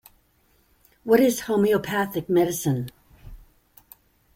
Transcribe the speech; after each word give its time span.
What 1.03 1.19
is 1.19 1.41
homeopathic 1.41 2.27
medicine? 2.27 2.89